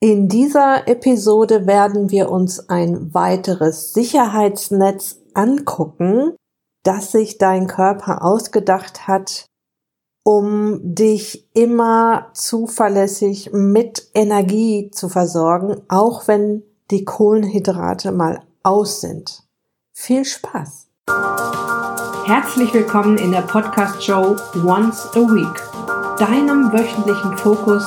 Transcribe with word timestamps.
In 0.00 0.28
dieser 0.28 0.86
Episode 0.88 1.66
werden 1.66 2.10
wir 2.10 2.30
uns 2.30 2.68
ein 2.68 3.14
weiteres 3.14 3.94
Sicherheitsnetz 3.94 5.22
angucken, 5.32 6.36
das 6.82 7.12
sich 7.12 7.38
dein 7.38 7.66
Körper 7.66 8.22
ausgedacht 8.22 9.08
hat, 9.08 9.46
um 10.22 10.80
dich 10.82 11.48
immer 11.54 12.30
zuverlässig 12.34 13.52
mit 13.54 14.10
Energie 14.12 14.90
zu 14.90 15.08
versorgen, 15.08 15.80
auch 15.88 16.28
wenn 16.28 16.62
die 16.90 17.06
Kohlenhydrate 17.06 18.12
mal 18.12 18.42
aus 18.62 19.00
sind. 19.00 19.44
Viel 19.94 20.26
Spaß! 20.26 20.88
Herzlich 22.26 22.74
willkommen 22.74 23.16
in 23.16 23.30
der 23.30 23.42
Podcast-Show 23.42 24.36
Once 24.62 25.08
a 25.14 25.20
Week, 25.20 26.18
deinem 26.18 26.70
wöchentlichen 26.70 27.38
Fokus 27.38 27.86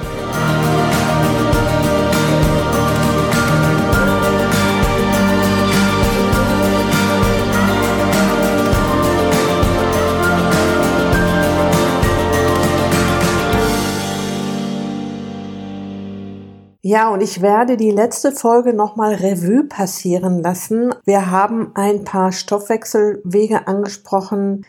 Ja, 16.91 17.07
und 17.07 17.21
ich 17.21 17.41
werde 17.41 17.77
die 17.77 17.89
letzte 17.89 18.33
Folge 18.33 18.73
nochmal 18.73 19.13
Revue 19.13 19.63
passieren 19.63 20.43
lassen. 20.43 20.93
Wir 21.05 21.31
haben 21.31 21.71
ein 21.73 22.03
paar 22.03 22.33
Stoffwechselwege 22.33 23.65
angesprochen, 23.65 24.65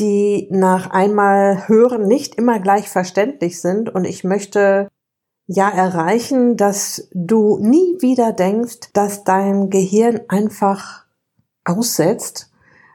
die 0.00 0.48
nach 0.50 0.90
einmal 0.90 1.68
Hören 1.68 2.08
nicht 2.08 2.34
immer 2.34 2.58
gleich 2.58 2.88
verständlich 2.88 3.60
sind. 3.60 3.94
Und 3.94 4.06
ich 4.06 4.24
möchte 4.24 4.88
ja 5.46 5.68
erreichen, 5.68 6.56
dass 6.56 7.08
du 7.14 7.58
nie 7.60 7.96
wieder 8.00 8.32
denkst, 8.32 8.90
dass 8.92 9.22
dein 9.22 9.70
Gehirn 9.70 10.22
einfach 10.26 11.04
aussetzt, 11.64 12.50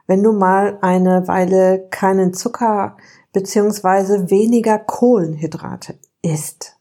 wenn 0.06 0.22
du 0.22 0.32
mal 0.32 0.76
eine 0.82 1.26
Weile 1.26 1.88
keinen 1.88 2.34
Zucker 2.34 2.98
beziehungsweise 3.32 4.28
weniger 4.30 4.78
Kohlenhydrate 4.78 5.94
isst. 6.20 6.77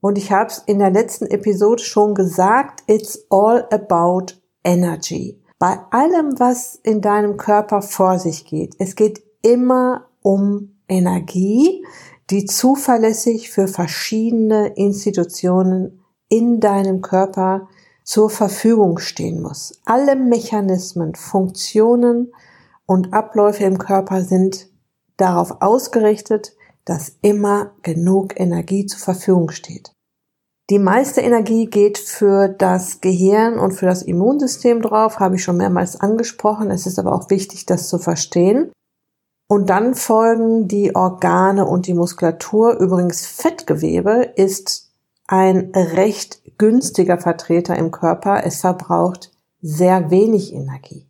Und 0.00 0.18
ich 0.18 0.32
habe 0.32 0.50
es 0.50 0.58
in 0.58 0.78
der 0.78 0.90
letzten 0.90 1.26
Episode 1.26 1.82
schon 1.82 2.14
gesagt, 2.14 2.84
it's 2.86 3.26
all 3.30 3.66
about 3.70 4.34
energy. 4.64 5.42
Bei 5.58 5.78
allem, 5.90 6.38
was 6.38 6.76
in 6.82 7.02
deinem 7.02 7.36
Körper 7.36 7.82
vor 7.82 8.18
sich 8.18 8.46
geht, 8.46 8.76
es 8.78 8.96
geht 8.96 9.22
immer 9.42 10.06
um 10.22 10.76
Energie, 10.88 11.84
die 12.30 12.46
zuverlässig 12.46 13.50
für 13.50 13.68
verschiedene 13.68 14.68
Institutionen 14.68 16.02
in 16.28 16.60
deinem 16.60 17.02
Körper 17.02 17.68
zur 18.04 18.30
Verfügung 18.30 18.98
stehen 18.98 19.42
muss. 19.42 19.80
Alle 19.84 20.16
Mechanismen, 20.16 21.14
Funktionen 21.14 22.32
und 22.86 23.12
Abläufe 23.12 23.64
im 23.64 23.78
Körper 23.78 24.22
sind 24.22 24.68
darauf 25.16 25.60
ausgerichtet, 25.60 26.56
dass 26.84 27.16
immer 27.22 27.72
genug 27.82 28.38
Energie 28.38 28.86
zur 28.86 29.00
Verfügung 29.00 29.50
steht. 29.50 29.92
Die 30.70 30.78
meiste 30.78 31.20
Energie 31.20 31.66
geht 31.66 31.98
für 31.98 32.48
das 32.48 33.00
Gehirn 33.00 33.58
und 33.58 33.72
für 33.72 33.86
das 33.86 34.02
Immunsystem 34.02 34.82
drauf, 34.82 35.18
habe 35.18 35.34
ich 35.34 35.42
schon 35.42 35.56
mehrmals 35.56 36.00
angesprochen. 36.00 36.70
Es 36.70 36.86
ist 36.86 36.98
aber 37.00 37.12
auch 37.12 37.28
wichtig, 37.28 37.66
das 37.66 37.88
zu 37.88 37.98
verstehen. 37.98 38.70
Und 39.48 39.68
dann 39.68 39.96
folgen 39.96 40.68
die 40.68 40.94
Organe 40.94 41.66
und 41.66 41.88
die 41.88 41.94
Muskulatur. 41.94 42.78
Übrigens 42.78 43.26
Fettgewebe 43.26 44.32
ist 44.36 44.92
ein 45.26 45.72
recht 45.74 46.40
günstiger 46.56 47.18
Vertreter 47.18 47.74
im 47.74 47.90
Körper. 47.90 48.44
Es 48.44 48.60
verbraucht 48.60 49.32
sehr 49.60 50.12
wenig 50.12 50.54
Energie. 50.54 51.09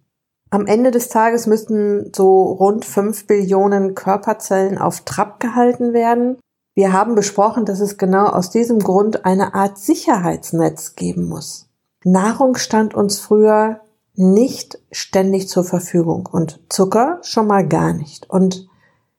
Am 0.50 0.66
Ende 0.66 0.90
des 0.90 1.08
Tages 1.08 1.46
müssten 1.46 2.10
so 2.14 2.42
rund 2.42 2.84
fünf 2.84 3.28
Billionen 3.28 3.94
Körperzellen 3.94 4.78
auf 4.78 5.02
Trab 5.02 5.38
gehalten 5.38 5.92
werden. 5.92 6.38
Wir 6.74 6.92
haben 6.92 7.14
besprochen, 7.14 7.64
dass 7.64 7.78
es 7.78 7.98
genau 7.98 8.26
aus 8.26 8.50
diesem 8.50 8.80
Grund 8.80 9.24
eine 9.24 9.54
Art 9.54 9.78
Sicherheitsnetz 9.78 10.96
geben 10.96 11.28
muss. 11.28 11.68
Nahrung 12.04 12.56
stand 12.56 12.94
uns 12.94 13.20
früher 13.20 13.80
nicht 14.14 14.78
ständig 14.90 15.48
zur 15.48 15.62
Verfügung 15.62 16.28
und 16.30 16.60
Zucker 16.68 17.20
schon 17.22 17.46
mal 17.46 17.66
gar 17.66 17.92
nicht. 17.92 18.28
Und 18.28 18.68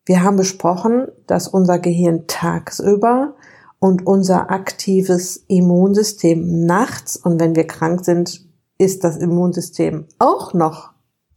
wir 0.06 0.24
haben 0.24 0.36
besprochen, 0.36 1.08
dass 1.28 1.48
unser 1.48 1.80
Gehirn 1.80 2.25
tagsüber 2.28 3.36
und 3.80 4.06
unser 4.06 4.52
aktives 4.52 5.38
Immunsystem 5.48 6.66
nachts 6.66 7.16
und 7.16 7.40
wenn 7.40 7.56
wir 7.56 7.68
krank 7.68 8.03
sind, 8.03 8.46
ist 8.78 9.03
das 9.03 9.18
Immunsystem 9.18 10.08
auch 10.19 10.53
noch 10.53 10.91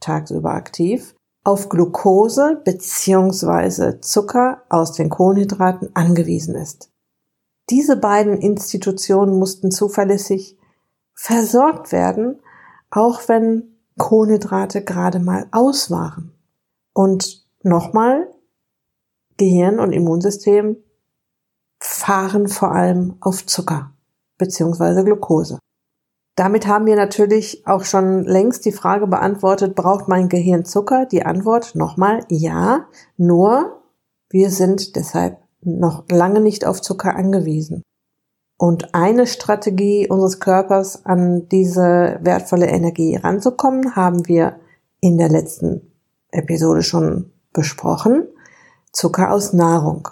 tagsüber 0.05 0.53
aktiv, 0.55 1.15
auf 1.45 1.69
Glucose 1.69 2.61
bzw. 2.65 4.01
Zucker 4.01 4.63
aus 4.69 4.93
den 4.93 5.11
Kohlenhydraten 5.11 5.91
angewiesen 5.95 6.55
ist. 6.55 6.91
Diese 7.71 7.97
beiden 7.97 8.39
Institutionen 8.39 9.39
mussten 9.39 9.71
zuverlässig 9.71 10.59
versorgt 11.15 11.93
werden, 11.93 12.41
auch 12.91 13.29
wenn 13.29 13.79
Kohlenhydrate 13.99 14.83
gerade 14.85 15.19
mal 15.19 15.47
aus 15.53 15.91
waren. 15.91 16.33
Und 16.93 17.47
nochmal, 17.63 18.29
Gehirn 19.37 19.79
und 19.79 19.93
Immunsystem 19.93 20.77
fahren 21.81 22.49
vor 22.49 22.73
allem 22.73 23.17
auf 23.21 23.47
Zucker 23.47 23.93
bzw. 24.39 25.03
Glucose. 25.05 25.59
Damit 26.37 26.67
haben 26.67 26.87
wir 26.87 26.97
natürlich 26.97 27.67
auch 27.67 27.85
schon 27.85 28.25
längst 28.25 28.65
die 28.65 28.73
Frage 28.73 29.07
beantwortet, 29.07 29.77
braucht 29.77 30.09
mein 30.09 30.29
Gehirn 30.29 30.65
Zucker? 30.65 31.07
Die 31.07 31.25
Antwort 31.25 31.75
nochmal 31.77 32.21
ja, 32.29 32.87
nur 33.17 33.83
wir 34.31 34.51
sind 34.51 34.97
deshalb 34.97 35.39
noch 35.61 36.05
lange 36.11 36.41
nicht 36.41 36.67
auf 36.67 36.83
Zucker 36.83 37.15
angewiesen. 37.15 37.83
Und 38.59 38.95
eine 38.95 39.27
Strategie 39.27 40.09
unseres 40.09 40.41
Körpers, 40.41 41.05
an 41.05 41.49
diese 41.49 42.19
wertvolle 42.23 42.67
Energie 42.67 43.17
ranzukommen, 43.17 43.95
haben 43.95 44.27
wir 44.27 44.57
in 45.01 45.19
der 45.19 45.29
letzten 45.29 45.93
Episode 46.31 46.83
schon 46.83 47.33
besprochen. 47.53 48.27
Zucker 48.93 49.33
aus 49.33 49.53
Nahrung. 49.53 50.09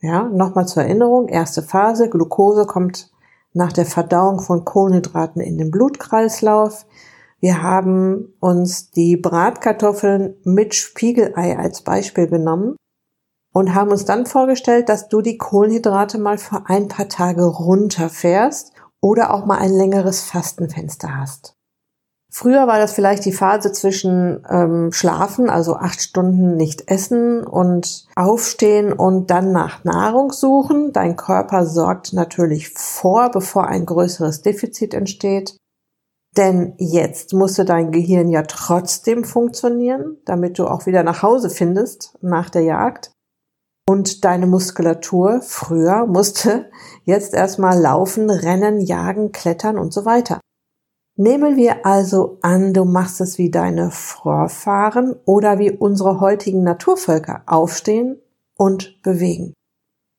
Ja, 0.00 0.24
nochmal 0.24 0.66
zur 0.66 0.84
Erinnerung. 0.84 1.28
Erste 1.28 1.62
Phase. 1.62 2.08
Glucose 2.08 2.66
kommt 2.66 3.10
nach 3.58 3.72
der 3.72 3.86
Verdauung 3.86 4.40
von 4.40 4.64
Kohlenhydraten 4.64 5.42
in 5.42 5.58
den 5.58 5.72
Blutkreislauf. 5.72 6.86
Wir 7.40 7.60
haben 7.60 8.34
uns 8.38 8.92
die 8.92 9.16
Bratkartoffeln 9.16 10.36
mit 10.44 10.76
Spiegelei 10.76 11.58
als 11.58 11.82
Beispiel 11.82 12.28
genommen 12.28 12.76
und 13.52 13.74
haben 13.74 13.90
uns 13.90 14.04
dann 14.04 14.26
vorgestellt, 14.26 14.88
dass 14.88 15.08
du 15.08 15.22
die 15.22 15.38
Kohlenhydrate 15.38 16.18
mal 16.18 16.38
für 16.38 16.66
ein 16.66 16.86
paar 16.86 17.08
Tage 17.08 17.44
runterfährst 17.44 18.72
oder 19.00 19.34
auch 19.34 19.44
mal 19.44 19.58
ein 19.58 19.72
längeres 19.72 20.22
Fastenfenster 20.22 21.16
hast. 21.16 21.57
Früher 22.30 22.66
war 22.66 22.78
das 22.78 22.92
vielleicht 22.92 23.24
die 23.24 23.32
Phase 23.32 23.72
zwischen 23.72 24.44
ähm, 24.50 24.92
Schlafen, 24.92 25.48
also 25.48 25.76
acht 25.76 26.02
Stunden 26.02 26.56
nicht 26.56 26.90
essen 26.90 27.42
und 27.44 28.06
aufstehen 28.14 28.92
und 28.92 29.30
dann 29.30 29.50
nach 29.50 29.82
Nahrung 29.84 30.32
suchen. 30.32 30.92
Dein 30.92 31.16
Körper 31.16 31.64
sorgt 31.64 32.12
natürlich 32.12 32.68
vor, 32.70 33.30
bevor 33.30 33.66
ein 33.66 33.86
größeres 33.86 34.42
Defizit 34.42 34.92
entsteht. 34.92 35.56
Denn 36.36 36.74
jetzt 36.76 37.32
musste 37.32 37.64
dein 37.64 37.90
Gehirn 37.92 38.28
ja 38.28 38.42
trotzdem 38.42 39.24
funktionieren, 39.24 40.18
damit 40.26 40.58
du 40.58 40.66
auch 40.66 40.84
wieder 40.84 41.02
nach 41.02 41.22
Hause 41.22 41.48
findest 41.48 42.16
nach 42.20 42.50
der 42.50 42.62
Jagd. 42.62 43.10
Und 43.88 44.26
deine 44.26 44.46
Muskulatur 44.46 45.40
früher 45.40 46.04
musste 46.06 46.70
jetzt 47.04 47.32
erstmal 47.32 47.80
laufen, 47.80 48.28
rennen, 48.28 48.80
jagen, 48.80 49.32
klettern 49.32 49.78
und 49.78 49.94
so 49.94 50.04
weiter. 50.04 50.40
Nehmen 51.20 51.56
wir 51.56 51.84
also 51.84 52.38
an, 52.42 52.72
du 52.72 52.84
machst 52.84 53.20
es 53.20 53.38
wie 53.38 53.50
deine 53.50 53.90
Vorfahren 53.90 55.16
oder 55.24 55.58
wie 55.58 55.72
unsere 55.72 56.20
heutigen 56.20 56.62
Naturvölker 56.62 57.42
aufstehen 57.46 58.22
und 58.56 59.02
bewegen. 59.02 59.52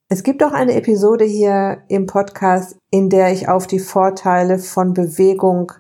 Es 0.10 0.24
gibt 0.24 0.44
auch 0.44 0.52
eine 0.52 0.74
Episode 0.74 1.24
hier 1.24 1.84
im 1.88 2.06
Podcast, 2.06 2.76
in 2.92 3.10
der 3.10 3.32
ich 3.32 3.48
auf 3.48 3.66
die 3.66 3.80
Vorteile 3.80 4.60
von 4.60 4.94
Bewegung 4.94 5.72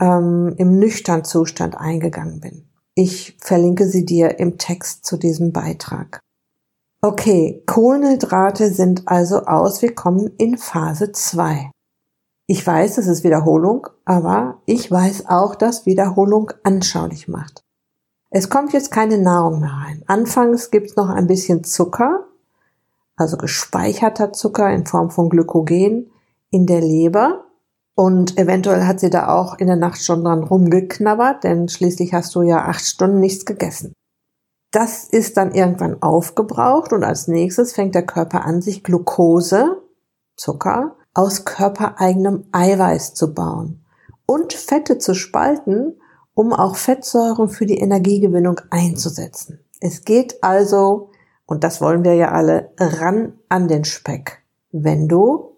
ähm, 0.00 0.54
im 0.56 0.78
nüchtern 0.78 1.24
Zustand 1.24 1.76
eingegangen 1.76 2.40
bin. 2.40 2.70
Ich 2.94 3.36
verlinke 3.42 3.86
sie 3.86 4.06
dir 4.06 4.38
im 4.38 4.56
Text 4.56 5.04
zu 5.04 5.18
diesem 5.18 5.52
Beitrag. 5.52 6.20
Okay, 7.02 7.62
Kohlenhydrate 7.66 8.72
sind 8.72 9.08
also 9.08 9.42
aus, 9.44 9.82
wir 9.82 9.94
kommen 9.94 10.30
in 10.38 10.56
Phase 10.56 11.12
2. 11.12 11.70
Ich 12.50 12.66
weiß, 12.66 12.96
es 12.96 13.08
ist 13.08 13.24
Wiederholung, 13.24 13.88
aber 14.06 14.62
ich 14.64 14.90
weiß 14.90 15.26
auch, 15.28 15.54
dass 15.54 15.84
Wiederholung 15.84 16.50
anschaulich 16.62 17.28
macht. 17.28 17.62
Es 18.30 18.48
kommt 18.48 18.72
jetzt 18.72 18.90
keine 18.90 19.18
Nahrung 19.18 19.60
mehr 19.60 19.70
rein. 19.70 20.02
Anfangs 20.06 20.70
gibt 20.70 20.88
es 20.88 20.96
noch 20.96 21.10
ein 21.10 21.26
bisschen 21.26 21.62
Zucker, 21.62 22.24
also 23.16 23.36
gespeicherter 23.36 24.32
Zucker 24.32 24.70
in 24.70 24.86
Form 24.86 25.10
von 25.10 25.28
Glykogen 25.28 26.10
in 26.50 26.64
der 26.64 26.80
Leber. 26.80 27.44
Und 27.94 28.38
eventuell 28.38 28.84
hat 28.84 29.00
sie 29.00 29.10
da 29.10 29.28
auch 29.28 29.58
in 29.58 29.66
der 29.66 29.76
Nacht 29.76 30.02
schon 30.02 30.24
dran 30.24 30.42
rumgeknabbert, 30.42 31.44
denn 31.44 31.68
schließlich 31.68 32.14
hast 32.14 32.34
du 32.34 32.40
ja 32.40 32.64
acht 32.64 32.82
Stunden 32.82 33.20
nichts 33.20 33.44
gegessen. 33.44 33.92
Das 34.70 35.04
ist 35.04 35.36
dann 35.36 35.52
irgendwann 35.52 36.00
aufgebraucht 36.00 36.94
und 36.94 37.04
als 37.04 37.28
nächstes 37.28 37.74
fängt 37.74 37.94
der 37.94 38.06
Körper 38.06 38.46
an, 38.46 38.62
sich 38.62 38.82
Glucose, 38.82 39.82
Zucker, 40.34 40.97
aus 41.14 41.44
körpereigenem 41.44 42.44
Eiweiß 42.52 43.14
zu 43.14 43.34
bauen 43.34 43.84
und 44.26 44.52
Fette 44.52 44.98
zu 44.98 45.14
spalten, 45.14 46.00
um 46.34 46.52
auch 46.52 46.76
Fettsäuren 46.76 47.48
für 47.48 47.66
die 47.66 47.78
Energiegewinnung 47.78 48.60
einzusetzen. 48.70 49.60
Es 49.80 50.04
geht 50.04 50.42
also, 50.42 51.10
und 51.46 51.64
das 51.64 51.80
wollen 51.80 52.04
wir 52.04 52.14
ja 52.14 52.32
alle, 52.32 52.72
ran 52.78 53.38
an 53.48 53.68
den 53.68 53.84
Speck, 53.84 54.44
wenn 54.70 55.08
du 55.08 55.56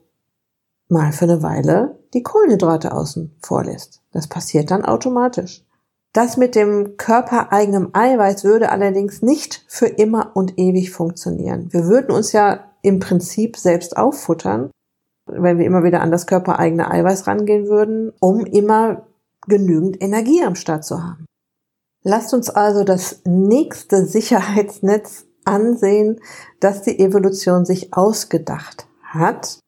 mal 0.88 1.12
für 1.12 1.24
eine 1.24 1.42
Weile 1.42 1.98
die 2.14 2.22
Kohlenhydrate 2.22 2.92
außen 2.92 3.36
vorlässt. 3.40 4.02
Das 4.12 4.28
passiert 4.28 4.70
dann 4.70 4.84
automatisch. 4.84 5.64
Das 6.12 6.36
mit 6.36 6.56
dem 6.56 6.96
körpereigenen 6.96 7.94
Eiweiß 7.94 8.42
würde 8.42 8.70
allerdings 8.70 9.22
nicht 9.22 9.64
für 9.68 9.86
immer 9.86 10.32
und 10.34 10.58
ewig 10.58 10.90
funktionieren. 10.90 11.72
Wir 11.72 11.86
würden 11.86 12.10
uns 12.10 12.32
ja 12.32 12.72
im 12.82 12.98
Prinzip 12.98 13.56
selbst 13.56 13.96
auffuttern, 13.96 14.70
wenn 15.32 15.58
wir 15.58 15.66
immer 15.66 15.84
wieder 15.84 16.00
an 16.00 16.10
das 16.10 16.26
körpereigene 16.26 16.90
Eiweiß 16.90 17.26
rangehen 17.26 17.66
würden, 17.66 18.12
um 18.20 18.44
immer 18.46 19.06
genügend 19.46 20.02
Energie 20.02 20.44
am 20.44 20.54
Start 20.54 20.84
zu 20.84 21.02
haben. 21.02 21.26
Lasst 22.02 22.32
uns 22.32 22.48
also 22.48 22.84
das 22.84 23.20
nächste 23.24 24.06
Sicherheitsnetz 24.06 25.26
ansehen, 25.44 26.20
das 26.60 26.82
die 26.82 26.98
Evolution 26.98 27.64
sich 27.64 27.92
ausgedacht 27.94 28.86
hat. 29.02 29.58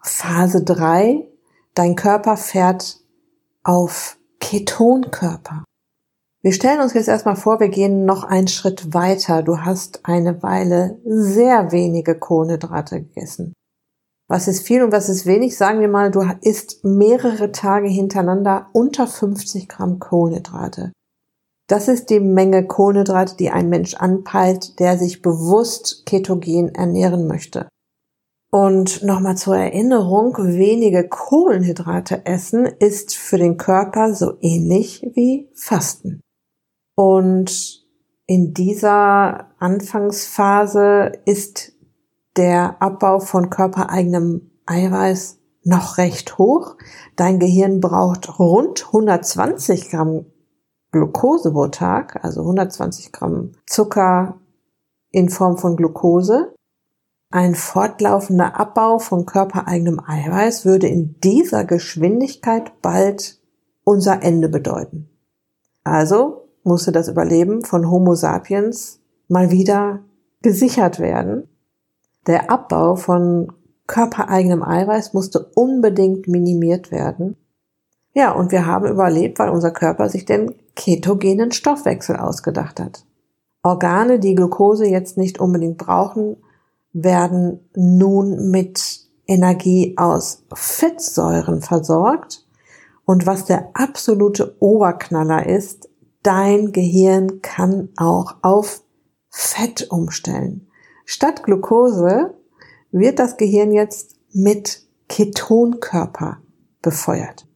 Phase 0.00 0.62
3. 0.62 1.26
Dein 1.74 1.96
Körper 1.96 2.36
fährt 2.36 3.00
auf 3.62 4.18
Ketonkörper. 4.40 5.64
Wir 6.42 6.52
stellen 6.52 6.82
uns 6.82 6.92
jetzt 6.92 7.08
erstmal 7.08 7.36
vor, 7.36 7.58
wir 7.58 7.68
gehen 7.68 8.04
noch 8.04 8.22
einen 8.22 8.48
Schritt 8.48 8.92
weiter. 8.92 9.42
Du 9.42 9.60
hast 9.60 10.00
eine 10.04 10.42
Weile 10.42 11.00
sehr 11.06 11.72
wenige 11.72 12.18
Kohlenhydrate 12.18 13.00
gegessen. 13.00 13.54
Was 14.28 14.48
ist 14.48 14.66
viel 14.66 14.82
und 14.82 14.92
was 14.92 15.08
ist 15.08 15.26
wenig? 15.26 15.56
Sagen 15.56 15.80
wir 15.80 15.88
mal, 15.88 16.10
du 16.10 16.22
isst 16.40 16.84
mehrere 16.84 17.52
Tage 17.52 17.88
hintereinander 17.88 18.68
unter 18.72 19.06
50 19.06 19.68
Gramm 19.68 19.98
Kohlenhydrate. 19.98 20.92
Das 21.68 21.88
ist 21.88 22.10
die 22.10 22.20
Menge 22.20 22.66
Kohlenhydrate, 22.66 23.36
die 23.36 23.50
ein 23.50 23.68
Mensch 23.68 23.94
anpeilt, 23.94 24.78
der 24.80 24.98
sich 24.98 25.22
bewusst 25.22 26.04
ketogen 26.06 26.74
ernähren 26.74 27.26
möchte. 27.26 27.68
Und 28.50 29.02
nochmal 29.02 29.36
zur 29.36 29.56
Erinnerung, 29.56 30.36
wenige 30.38 31.08
Kohlenhydrate 31.08 32.24
essen 32.24 32.66
ist 32.66 33.16
für 33.16 33.36
den 33.36 33.56
Körper 33.56 34.14
so 34.14 34.34
ähnlich 34.40 35.02
wie 35.14 35.50
Fasten. 35.54 36.20
Und 36.94 37.84
in 38.26 38.54
dieser 38.54 39.50
Anfangsphase 39.58 41.12
ist 41.26 41.73
der 42.36 42.76
Abbau 42.80 43.20
von 43.20 43.50
körpereigenem 43.50 44.50
Eiweiß 44.66 45.38
noch 45.64 45.98
recht 45.98 46.38
hoch. 46.38 46.76
Dein 47.16 47.38
Gehirn 47.38 47.80
braucht 47.80 48.38
rund 48.38 48.86
120 48.86 49.90
Gramm 49.90 50.26
Glucose 50.92 51.50
pro 51.50 51.68
Tag, 51.68 52.24
also 52.24 52.42
120 52.42 53.12
Gramm 53.12 53.52
Zucker 53.66 54.38
in 55.10 55.28
Form 55.28 55.58
von 55.58 55.76
Glucose. 55.76 56.54
Ein 57.30 57.54
fortlaufender 57.54 58.60
Abbau 58.60 58.98
von 58.98 59.26
körpereigenem 59.26 60.00
Eiweiß 60.06 60.64
würde 60.64 60.86
in 60.86 61.18
dieser 61.20 61.64
Geschwindigkeit 61.64 62.80
bald 62.80 63.40
unser 63.82 64.22
Ende 64.22 64.48
bedeuten. 64.48 65.08
Also 65.82 66.48
musste 66.62 66.92
das 66.92 67.08
Überleben 67.08 67.64
von 67.64 67.90
Homo 67.90 68.14
sapiens 68.14 69.00
mal 69.28 69.50
wieder 69.50 70.00
gesichert 70.42 71.00
werden. 71.00 71.48
Der 72.26 72.50
Abbau 72.50 72.96
von 72.96 73.52
körpereigenem 73.86 74.62
Eiweiß 74.62 75.12
musste 75.12 75.50
unbedingt 75.54 76.26
minimiert 76.26 76.90
werden. 76.90 77.36
Ja, 78.14 78.32
und 78.32 78.52
wir 78.52 78.66
haben 78.66 78.86
überlebt, 78.86 79.38
weil 79.38 79.50
unser 79.50 79.72
Körper 79.72 80.08
sich 80.08 80.24
den 80.24 80.54
ketogenen 80.76 81.52
Stoffwechsel 81.52 82.16
ausgedacht 82.16 82.80
hat. 82.80 83.04
Organe, 83.62 84.18
die 84.18 84.34
Glucose 84.34 84.86
jetzt 84.86 85.16
nicht 85.16 85.40
unbedingt 85.40 85.78
brauchen, 85.78 86.36
werden 86.92 87.68
nun 87.74 88.50
mit 88.50 89.00
Energie 89.26 89.94
aus 89.96 90.44
Fettsäuren 90.54 91.60
versorgt. 91.60 92.46
Und 93.04 93.26
was 93.26 93.44
der 93.44 93.70
absolute 93.74 94.56
Oberknaller 94.60 95.46
ist, 95.46 95.88
dein 96.22 96.72
Gehirn 96.72 97.42
kann 97.42 97.88
auch 97.96 98.36
auf 98.42 98.82
Fett 99.28 99.90
umstellen. 99.90 100.63
Statt 101.04 101.42
Glucose 101.42 102.34
wird 102.92 103.18
das 103.18 103.36
Gehirn 103.36 103.72
jetzt 103.72 104.16
mit 104.32 104.82
Ketonkörper 105.08 106.38
befeuert. 106.82 107.46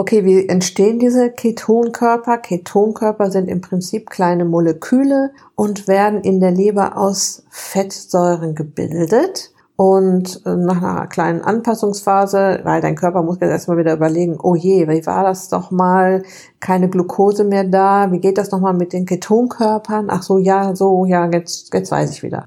Okay, 0.00 0.24
wie 0.24 0.48
entstehen 0.48 1.00
diese 1.00 1.30
Ketonkörper? 1.30 2.38
Ketonkörper 2.38 3.32
sind 3.32 3.48
im 3.48 3.60
Prinzip 3.60 4.08
kleine 4.08 4.44
Moleküle 4.44 5.32
und 5.56 5.88
werden 5.88 6.20
in 6.20 6.38
der 6.38 6.52
Leber 6.52 6.96
aus 6.96 7.44
Fettsäuren 7.50 8.54
gebildet. 8.54 9.50
Und 9.74 10.40
äh, 10.46 10.54
nach 10.54 10.82
einer 10.82 11.06
kleinen 11.08 11.40
Anpassungsphase, 11.40 12.60
weil 12.62 12.80
dein 12.80 12.94
Körper 12.94 13.22
muss 13.22 13.38
jetzt 13.40 13.50
erstmal 13.50 13.78
wieder 13.78 13.94
überlegen, 13.94 14.38
oh 14.40 14.54
je, 14.54 14.88
wie 14.88 15.04
war 15.06 15.24
das 15.24 15.48
doch 15.48 15.72
mal? 15.72 16.22
Keine 16.60 16.88
Glucose 16.88 17.42
mehr 17.42 17.64
da. 17.64 18.12
Wie 18.12 18.20
geht 18.20 18.38
das 18.38 18.52
nochmal 18.52 18.74
mit 18.74 18.92
den 18.92 19.04
Ketonkörpern? 19.06 20.10
Ach 20.10 20.22
so, 20.22 20.38
ja, 20.38 20.76
so, 20.76 21.06
ja, 21.06 21.26
jetzt, 21.26 21.74
jetzt 21.74 21.90
weiß 21.90 22.10
ich 22.10 22.22
wieder. 22.22 22.46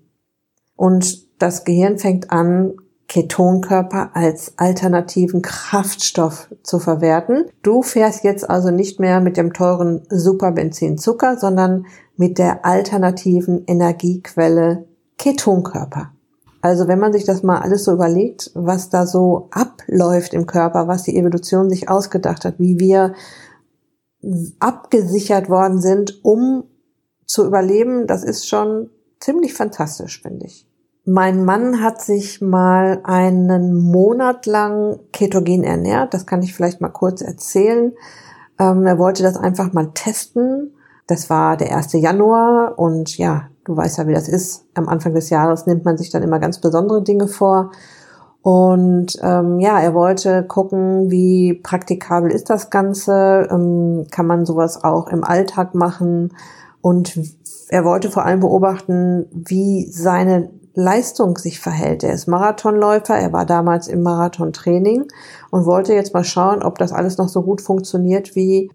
Und 0.81 1.39
das 1.39 1.63
Gehirn 1.63 1.99
fängt 1.99 2.31
an, 2.31 2.73
Ketonkörper 3.07 4.15
als 4.15 4.53
alternativen 4.57 5.43
Kraftstoff 5.43 6.47
zu 6.63 6.79
verwerten. 6.79 7.45
Du 7.61 7.83
fährst 7.83 8.23
jetzt 8.23 8.49
also 8.49 8.71
nicht 8.71 8.99
mehr 8.99 9.21
mit 9.21 9.37
dem 9.37 9.53
teuren 9.53 10.01
Superbenzin 10.09 10.97
Zucker, 10.97 11.37
sondern 11.37 11.85
mit 12.17 12.39
der 12.39 12.65
alternativen 12.65 13.63
Energiequelle 13.67 14.87
Ketonkörper. 15.19 16.13
Also 16.61 16.87
wenn 16.87 16.97
man 16.97 17.13
sich 17.13 17.25
das 17.25 17.43
mal 17.43 17.59
alles 17.59 17.83
so 17.83 17.91
überlegt, 17.91 18.49
was 18.55 18.89
da 18.89 19.05
so 19.05 19.49
abläuft 19.51 20.33
im 20.33 20.47
Körper, 20.47 20.87
was 20.87 21.03
die 21.03 21.15
Evolution 21.15 21.69
sich 21.69 21.89
ausgedacht 21.89 22.43
hat, 22.43 22.57
wie 22.57 22.79
wir 22.79 23.13
abgesichert 24.59 25.47
worden 25.47 25.79
sind, 25.79 26.25
um 26.25 26.63
zu 27.27 27.45
überleben, 27.45 28.07
das 28.07 28.23
ist 28.23 28.47
schon 28.47 28.89
ziemlich 29.19 29.53
fantastisch, 29.53 30.23
finde 30.23 30.47
ich. 30.47 30.65
Mein 31.03 31.45
Mann 31.45 31.81
hat 31.81 32.01
sich 32.01 32.41
mal 32.41 32.99
einen 33.03 33.75
Monat 33.75 34.45
lang 34.45 34.99
ketogen 35.11 35.63
ernährt. 35.63 36.13
Das 36.13 36.27
kann 36.27 36.43
ich 36.43 36.53
vielleicht 36.53 36.79
mal 36.79 36.89
kurz 36.89 37.21
erzählen. 37.21 37.93
Ähm, 38.59 38.85
er 38.85 38.99
wollte 38.99 39.23
das 39.23 39.35
einfach 39.35 39.73
mal 39.73 39.89
testen. 39.95 40.75
Das 41.07 41.29
war 41.29 41.57
der 41.57 41.75
1. 41.75 41.93
Januar 41.93 42.77
und 42.77 43.17
ja, 43.17 43.47
du 43.65 43.75
weißt 43.75 43.97
ja, 43.97 44.07
wie 44.07 44.13
das 44.13 44.27
ist. 44.27 44.65
Am 44.75 44.87
Anfang 44.87 45.15
des 45.15 45.31
Jahres 45.31 45.65
nimmt 45.65 45.85
man 45.85 45.97
sich 45.97 46.11
dann 46.11 46.21
immer 46.21 46.37
ganz 46.37 46.61
besondere 46.61 47.01
Dinge 47.01 47.27
vor. 47.27 47.71
Und 48.43 49.17
ähm, 49.23 49.59
ja, 49.59 49.79
er 49.79 49.95
wollte 49.95 50.43
gucken, 50.43 51.09
wie 51.09 51.55
praktikabel 51.55 52.31
ist 52.31 52.51
das 52.51 52.69
Ganze, 52.69 53.47
ähm, 53.51 54.05
kann 54.11 54.27
man 54.27 54.45
sowas 54.45 54.83
auch 54.83 55.07
im 55.07 55.23
Alltag 55.23 55.73
machen. 55.73 56.33
Und 56.81 57.19
er 57.69 57.85
wollte 57.85 58.11
vor 58.11 58.25
allem 58.25 58.39
beobachten, 58.39 59.25
wie 59.31 59.87
seine 59.91 60.49
Leistung 60.73 61.37
sich 61.37 61.59
verhält. 61.59 62.03
Er 62.03 62.13
ist 62.13 62.27
Marathonläufer, 62.27 63.15
er 63.15 63.33
war 63.33 63.45
damals 63.45 63.87
im 63.87 64.03
Marathontraining 64.03 65.07
und 65.51 65.65
wollte 65.65 65.93
jetzt 65.93 66.13
mal 66.13 66.23
schauen, 66.23 66.63
ob 66.63 66.77
das 66.77 66.93
alles 66.93 67.17
noch 67.17 67.29
so 67.29 67.41
gut 67.43 67.61
funktioniert 67.61 68.35
wie 68.35 68.71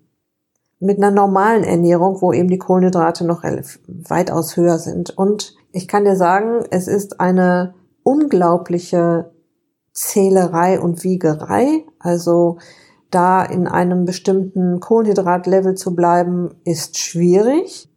mit 0.79 0.99
einer 0.99 1.11
normalen 1.11 1.65
Ernährung, 1.65 2.21
wo 2.21 2.33
eben 2.33 2.49
die 2.49 2.59
Kohlenhydrate 2.59 3.25
noch 3.25 3.43
weitaus 3.43 4.57
höher 4.57 4.79
sind. 4.79 5.17
Und 5.17 5.55
ich 5.73 5.89
kann 5.89 6.05
dir 6.05 6.17
sagen, 6.17 6.65
es 6.71 6.87
ist 6.87 7.21
eine 7.21 7.75
unglaubliche 8.03 9.31
Zählerei 9.93 10.79
und 10.79 11.03
Wiegerei. 11.03 11.85
Also 11.99 12.59
da 13.11 13.43
in 13.43 13.67
einem 13.67 14.05
bestimmten 14.05 14.81
Kohlenhydratlevel 14.81 15.75
zu 15.75 15.95
bleiben, 15.95 16.55
ist 16.65 16.99
schwierig. 16.99 17.89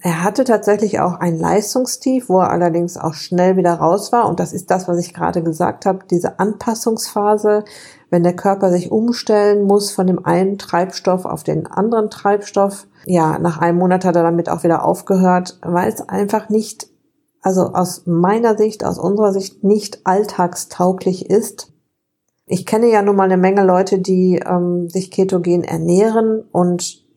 Er 0.00 0.22
hatte 0.22 0.44
tatsächlich 0.44 1.00
auch 1.00 1.14
ein 1.14 1.38
Leistungstief, 1.38 2.28
wo 2.28 2.38
er 2.38 2.50
allerdings 2.50 2.96
auch 2.96 3.14
schnell 3.14 3.56
wieder 3.56 3.74
raus 3.74 4.12
war. 4.12 4.28
Und 4.28 4.38
das 4.38 4.52
ist 4.52 4.70
das, 4.70 4.86
was 4.86 4.98
ich 4.98 5.12
gerade 5.12 5.42
gesagt 5.42 5.86
habe, 5.86 6.00
diese 6.08 6.38
Anpassungsphase, 6.38 7.64
wenn 8.10 8.22
der 8.22 8.36
Körper 8.36 8.70
sich 8.70 8.92
umstellen 8.92 9.64
muss 9.64 9.90
von 9.90 10.06
dem 10.06 10.24
einen 10.24 10.56
Treibstoff 10.56 11.24
auf 11.24 11.42
den 11.42 11.66
anderen 11.66 12.10
Treibstoff. 12.10 12.86
Ja, 13.06 13.38
nach 13.38 13.58
einem 13.58 13.78
Monat 13.78 14.04
hat 14.04 14.14
er 14.14 14.22
damit 14.22 14.48
auch 14.48 14.62
wieder 14.62 14.84
aufgehört, 14.84 15.58
weil 15.62 15.88
es 15.88 16.08
einfach 16.08 16.48
nicht, 16.48 16.88
also 17.42 17.72
aus 17.72 18.02
meiner 18.06 18.56
Sicht, 18.56 18.84
aus 18.84 18.98
unserer 18.98 19.32
Sicht 19.32 19.64
nicht 19.64 20.06
alltagstauglich 20.06 21.28
ist. 21.28 21.72
Ich 22.46 22.66
kenne 22.66 22.90
ja 22.90 23.02
nun 23.02 23.16
mal 23.16 23.24
eine 23.24 23.36
Menge 23.36 23.64
Leute, 23.64 23.98
die 23.98 24.40
ähm, 24.46 24.88
sich 24.88 25.10
ketogen 25.10 25.64
ernähren 25.64 26.44
und 26.52 27.07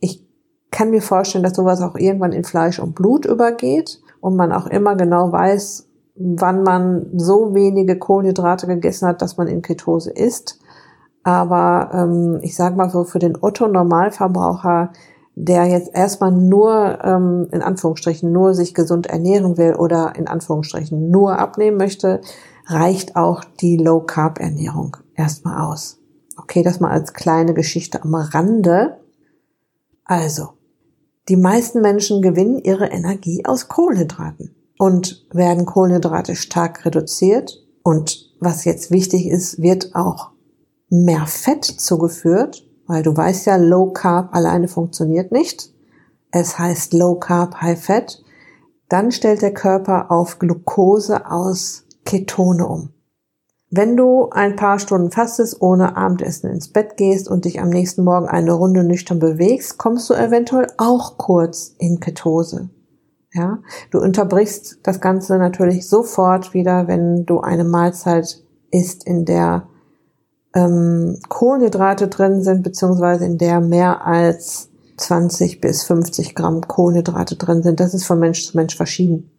kann 0.71 0.89
mir 0.89 1.01
vorstellen, 1.01 1.43
dass 1.43 1.55
sowas 1.55 1.81
auch 1.81 1.95
irgendwann 1.95 2.31
in 2.31 2.43
Fleisch 2.43 2.79
und 2.79 2.95
Blut 2.95 3.25
übergeht 3.25 4.01
und 4.21 4.35
man 4.35 4.51
auch 4.51 4.67
immer 4.67 4.95
genau 4.95 5.31
weiß, 5.31 5.87
wann 6.15 6.63
man 6.63 7.07
so 7.15 7.53
wenige 7.53 7.97
Kohlenhydrate 7.97 8.67
gegessen 8.67 9.07
hat, 9.07 9.21
dass 9.21 9.37
man 9.37 9.47
in 9.47 9.61
Ketose 9.61 10.11
ist. 10.11 10.59
Aber 11.23 11.91
ähm, 11.93 12.39
ich 12.41 12.55
sage 12.55 12.75
mal 12.75 12.89
so, 12.89 13.03
für 13.03 13.19
den 13.19 13.37
Otto-Normalverbraucher, 13.39 14.91
der 15.35 15.65
jetzt 15.65 15.93
erstmal 15.93 16.31
nur, 16.31 16.99
ähm, 17.03 17.47
in 17.51 17.61
Anführungsstrichen, 17.61 18.31
nur 18.31 18.53
sich 18.53 18.73
gesund 18.73 19.07
ernähren 19.07 19.57
will 19.57 19.75
oder 19.75 20.15
in 20.15 20.27
Anführungsstrichen 20.27 21.09
nur 21.09 21.37
abnehmen 21.37 21.77
möchte, 21.77 22.21
reicht 22.67 23.15
auch 23.15 23.43
die 23.43 23.77
Low-Carb-Ernährung 23.77 24.97
erstmal 25.15 25.61
aus. 25.61 25.99
Okay, 26.37 26.63
das 26.63 26.79
mal 26.79 26.91
als 26.91 27.13
kleine 27.13 27.53
Geschichte 27.53 28.03
am 28.03 28.15
Rande. 28.15 28.97
Also, 30.05 30.49
die 31.31 31.37
meisten 31.37 31.79
Menschen 31.79 32.21
gewinnen 32.21 32.59
ihre 32.59 32.87
Energie 32.87 33.45
aus 33.45 33.69
Kohlenhydraten. 33.69 34.53
Und 34.77 35.25
werden 35.31 35.65
Kohlenhydrate 35.65 36.35
stark 36.35 36.85
reduziert 36.85 37.65
und 37.83 38.35
was 38.41 38.65
jetzt 38.65 38.91
wichtig 38.91 39.27
ist, 39.27 39.61
wird 39.61 39.95
auch 39.95 40.31
mehr 40.89 41.27
Fett 41.27 41.63
zugeführt, 41.63 42.67
weil 42.85 43.01
du 43.01 43.15
weißt 43.15 43.45
ja, 43.45 43.55
Low 43.55 43.93
Carb 43.93 44.35
alleine 44.35 44.67
funktioniert 44.67 45.31
nicht. 45.31 45.71
Es 46.31 46.59
heißt 46.59 46.91
Low 46.93 47.15
Carb, 47.15 47.61
High 47.61 47.81
Fat. 47.81 48.21
Dann 48.89 49.13
stellt 49.13 49.41
der 49.41 49.53
Körper 49.53 50.11
auf 50.11 50.37
Glucose 50.37 51.31
aus 51.31 51.85
Ketone 52.03 52.67
um. 52.67 52.89
Wenn 53.73 53.95
du 53.95 54.29
ein 54.31 54.57
paar 54.57 54.79
Stunden 54.79 55.11
fastest, 55.11 55.61
ohne 55.61 55.95
Abendessen 55.95 56.49
ins 56.49 56.67
Bett 56.67 56.97
gehst 56.97 57.29
und 57.29 57.45
dich 57.45 57.61
am 57.61 57.69
nächsten 57.69 58.03
Morgen 58.03 58.27
eine 58.27 58.51
Runde 58.51 58.83
nüchtern 58.83 59.19
bewegst, 59.19 59.77
kommst 59.77 60.09
du 60.09 60.13
eventuell 60.13 60.67
auch 60.77 61.17
kurz 61.17 61.73
in 61.77 62.01
Ketose. 62.01 62.69
Ja, 63.33 63.59
du 63.89 63.99
unterbrichst 63.99 64.79
das 64.83 64.99
Ganze 64.99 65.37
natürlich 65.37 65.87
sofort 65.87 66.53
wieder, 66.53 66.89
wenn 66.89 67.25
du 67.25 67.39
eine 67.39 67.63
Mahlzeit 67.63 68.43
isst, 68.71 69.05
in 69.05 69.23
der 69.23 69.69
ähm, 70.53 71.17
Kohlenhydrate 71.29 72.09
drin 72.09 72.43
sind, 72.43 72.63
beziehungsweise 72.63 73.23
in 73.23 73.37
der 73.37 73.61
mehr 73.61 74.05
als 74.05 74.69
20 74.97 75.61
bis 75.61 75.83
50 75.83 76.35
Gramm 76.35 76.67
Kohlenhydrate 76.67 77.37
drin 77.37 77.63
sind. 77.63 77.79
Das 77.79 77.93
ist 77.93 78.03
von 78.03 78.19
Mensch 78.19 78.45
zu 78.45 78.57
Mensch 78.57 78.75
verschieden. 78.75 79.30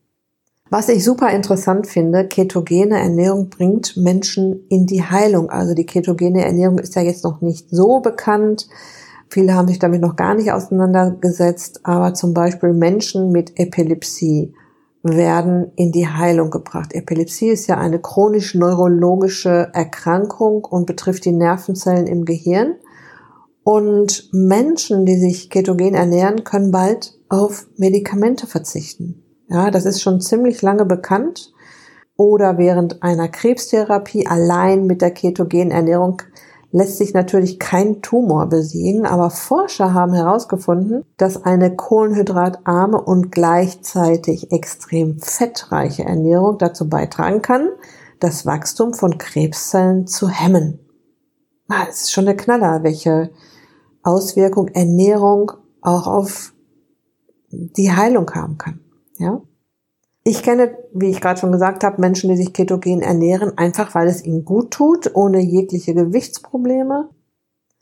Was 0.74 0.88
ich 0.88 1.04
super 1.04 1.28
interessant 1.28 1.86
finde, 1.86 2.26
ketogene 2.26 2.98
Ernährung 2.98 3.50
bringt 3.50 3.94
Menschen 3.98 4.64
in 4.70 4.86
die 4.86 5.02
Heilung. 5.02 5.50
Also 5.50 5.74
die 5.74 5.84
ketogene 5.84 6.46
Ernährung 6.46 6.78
ist 6.78 6.94
ja 6.94 7.02
jetzt 7.02 7.24
noch 7.24 7.42
nicht 7.42 7.68
so 7.68 8.00
bekannt. 8.00 8.68
Viele 9.28 9.52
haben 9.52 9.68
sich 9.68 9.78
damit 9.78 10.00
noch 10.00 10.16
gar 10.16 10.34
nicht 10.34 10.50
auseinandergesetzt, 10.50 11.80
aber 11.82 12.14
zum 12.14 12.32
Beispiel 12.32 12.72
Menschen 12.72 13.32
mit 13.32 13.60
Epilepsie 13.60 14.54
werden 15.02 15.72
in 15.76 15.92
die 15.92 16.08
Heilung 16.08 16.50
gebracht. 16.50 16.94
Epilepsie 16.94 17.50
ist 17.50 17.66
ja 17.66 17.76
eine 17.76 17.98
chronisch 17.98 18.54
neurologische 18.54 19.68
Erkrankung 19.74 20.64
und 20.64 20.86
betrifft 20.86 21.26
die 21.26 21.32
Nervenzellen 21.32 22.06
im 22.06 22.24
Gehirn. 22.24 22.76
Und 23.62 24.30
Menschen, 24.32 25.04
die 25.04 25.16
sich 25.16 25.50
ketogen 25.50 25.92
ernähren, 25.92 26.44
können 26.44 26.70
bald 26.70 27.18
auf 27.28 27.66
Medikamente 27.76 28.46
verzichten. 28.46 29.21
Ja, 29.52 29.70
das 29.70 29.84
ist 29.84 30.00
schon 30.00 30.22
ziemlich 30.22 30.62
lange 30.62 30.86
bekannt. 30.86 31.52
Oder 32.16 32.56
während 32.56 33.02
einer 33.02 33.28
Krebstherapie 33.28 34.26
allein 34.26 34.86
mit 34.86 35.02
der 35.02 35.10
ketogenen 35.10 35.70
Ernährung 35.70 36.22
lässt 36.70 36.96
sich 36.96 37.12
natürlich 37.12 37.58
kein 37.58 38.00
Tumor 38.00 38.46
besiegen, 38.46 39.04
aber 39.04 39.28
Forscher 39.28 39.92
haben 39.92 40.14
herausgefunden, 40.14 41.04
dass 41.18 41.44
eine 41.44 41.76
kohlenhydratarme 41.76 42.98
und 42.98 43.30
gleichzeitig 43.30 44.52
extrem 44.52 45.18
fettreiche 45.20 46.04
Ernährung 46.04 46.56
dazu 46.56 46.88
beitragen 46.88 47.42
kann, 47.42 47.68
das 48.20 48.46
Wachstum 48.46 48.94
von 48.94 49.18
Krebszellen 49.18 50.06
zu 50.06 50.30
hemmen. 50.30 50.78
Ah, 51.68 51.84
das 51.86 52.02
ist 52.02 52.12
schon 52.12 52.24
der 52.24 52.36
Knaller, 52.36 52.82
welche 52.84 53.30
Auswirkung 54.02 54.68
Ernährung 54.68 55.52
auch 55.82 56.06
auf 56.06 56.54
die 57.50 57.92
Heilung 57.92 58.30
haben 58.30 58.56
kann. 58.56 58.81
Ja? 59.22 59.40
Ich 60.24 60.42
kenne, 60.42 60.76
wie 60.92 61.10
ich 61.10 61.20
gerade 61.20 61.40
schon 61.40 61.50
gesagt 61.50 61.82
habe, 61.82 62.00
Menschen, 62.00 62.30
die 62.30 62.36
sich 62.36 62.52
ketogen 62.52 63.02
ernähren, 63.02 63.58
einfach 63.58 63.94
weil 63.94 64.06
es 64.06 64.24
ihnen 64.24 64.44
gut 64.44 64.70
tut, 64.70 65.10
ohne 65.14 65.40
jegliche 65.40 65.94
Gewichtsprobleme. 65.94 67.08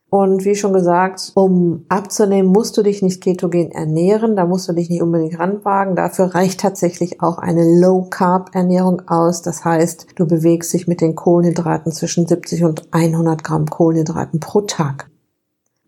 Und 0.09 0.45
wie 0.45 0.57
schon 0.57 0.73
gesagt, 0.73 1.31
um 1.35 1.85
abzunehmen, 1.89 2.51
musst 2.51 2.77
du 2.77 2.83
dich 2.83 3.01
nicht 3.01 3.23
ketogen 3.23 3.71
ernähren, 3.71 4.35
da 4.35 4.45
musst 4.45 4.69
du 4.69 4.73
dich 4.73 4.91
nicht 4.91 5.03
unbedingt 5.03 5.39
ranwagen. 5.39 5.95
Dafür 5.95 6.35
reicht 6.35 6.61
tatsächlich 6.61 7.23
auch 7.23 7.39
eine 7.39 7.81
Low-Carb-Ernährung 7.81 9.03
aus. 9.07 9.43
Das 9.43 9.65
heißt, 9.65 10.07
du 10.17 10.27
bewegst 10.27 10.73
dich 10.73 10.89
mit 10.89 11.01
den 11.01 11.15
Kohlenhydraten 11.15 11.93
zwischen 11.93 12.27
70 12.27 12.65
und 12.65 12.89
100 12.91 13.45
Gramm 13.45 13.67
Kohlenhydraten 13.67 14.41
pro 14.41 14.63
Tag. 14.63 15.11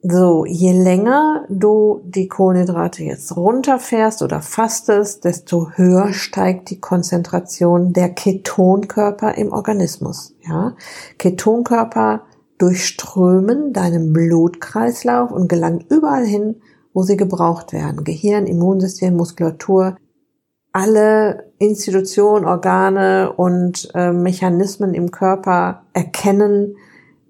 So, 0.05 0.45
je 0.45 0.73
länger 0.73 1.47
du 1.49 2.01
die 2.05 2.27
Kohlenhydrate 2.27 3.05
jetzt 3.05 3.37
runterfährst 3.37 4.23
oder 4.23 4.41
fastest, 4.43 5.25
desto 5.25 5.71
höher 5.77 6.13
steigt 6.13 6.71
die 6.71 6.81
Konzentration 6.81 7.93
der 7.93 8.09
Ketonkörper 8.09 9.37
im 9.37 9.53
Organismus. 9.53 10.35
Ja, 10.41 10.75
Ketonkörper 11.19 12.23
durchströmen 12.59 13.73
deinen 13.73 14.13
Blutkreislauf 14.13 15.31
und 15.31 15.49
gelangen 15.49 15.85
überall 15.89 16.27
hin, 16.27 16.57
wo 16.93 17.05
sie 17.05 17.17
gebraucht 17.17 17.73
werden. 17.73 18.03
Gehirn, 18.03 18.49
Immunsystem, 18.49 19.15
Muskulatur, 19.15 19.97
alle 20.73 21.53
Institutionen, 21.59 22.45
Organe 22.45 23.33
und 23.33 23.89
äh, 23.95 24.11
Mechanismen 24.11 24.95
im 24.95 25.13
Körper 25.13 25.85
erkennen, 25.93 26.75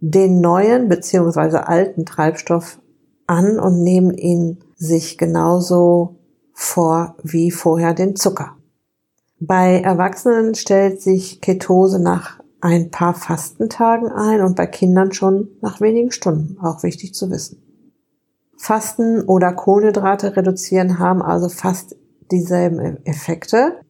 den 0.05 0.41
neuen 0.41 0.89
beziehungsweise 0.89 1.69
alten 1.69 2.05
Treibstoff 2.05 2.81
an 3.29 3.61
und 3.61 3.85
nehmen 3.85 4.13
ihn 4.13 4.59
sich 4.75 5.17
genauso 5.17 6.17
vor 6.53 7.15
wie 7.23 7.53
vorher 7.53 7.95
den 7.95 8.17
Zucker. 8.17 8.57
Bei 9.39 9.81
Erwachsenen 9.81 10.57
stellt 10.57 11.01
sich 11.01 11.41
Ketose 11.41 12.01
nach 12.01 12.41
ein 12.61 12.91
paar 12.91 13.15
Fastentagen 13.15 14.09
ein 14.09 14.41
und 14.41 14.57
bei 14.57 14.67
Kindern 14.67 15.13
schon 15.13 15.49
nach 15.61 15.81
wenigen 15.81 16.11
Stunden. 16.11 16.59
Auch 16.61 16.83
wichtig 16.83 17.15
zu 17.15 17.31
wissen. 17.31 17.63
Fasten 18.57 19.23
oder 19.23 19.53
Kohlenhydrate 19.53 20.37
reduzieren 20.37 20.99
haben 20.99 21.23
also 21.23 21.49
fast 21.49 21.97
dieselben 22.33 23.05
Effekte. 23.07 23.81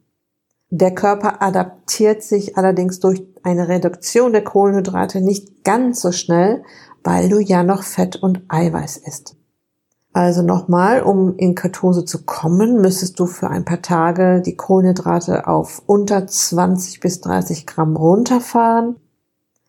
Der 0.75 0.95
Körper 0.95 1.43
adaptiert 1.43 2.23
sich 2.23 2.57
allerdings 2.57 2.99
durch 2.99 3.23
eine 3.43 3.69
Reduktion 3.69 4.33
der 4.33 4.43
Kohlenhydrate 4.43 5.21
nicht 5.21 5.65
ganz 5.65 6.01
so 6.01 6.13
schnell, 6.13 6.65
weil 7.05 7.29
du 7.29 7.41
ja 7.41 7.63
noch 7.63 7.83
Fett 7.83 8.17
und 8.17 8.41
Eiweiß 8.49 8.97
isst. 8.97 9.37
Also 10.15 10.41
nochmal, 10.41 11.03
um 11.03 11.37
in 11.37 11.55
Ketose 11.55 12.07
zu 12.07 12.25
kommen, 12.25 12.81
müsstest 12.81 13.21
du 13.21 13.27
für 13.27 13.51
ein 13.51 13.67
paar 13.67 13.83
Tage 13.83 14.41
die 14.41 14.57
Kohlenhydrate 14.57 15.47
auf 15.47 15.83
unter 15.85 16.27
20 16.27 17.01
bis 17.01 17.21
30 17.21 17.67
Gramm 17.67 17.95
runterfahren. 17.95 18.97